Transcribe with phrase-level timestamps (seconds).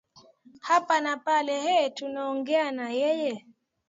[0.67, 3.33] hapa na pale eeh tunaongea na yeye